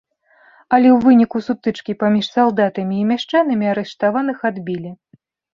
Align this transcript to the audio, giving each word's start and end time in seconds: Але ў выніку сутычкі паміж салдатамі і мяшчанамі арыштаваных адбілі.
Але 0.77 0.87
ў 0.93 0.97
выніку 1.09 1.41
сутычкі 1.47 1.95
паміж 2.03 2.25
салдатамі 2.37 2.95
і 3.01 3.05
мяшчанамі 3.11 3.65
арыштаваных 3.75 4.37
адбілі. 4.51 4.91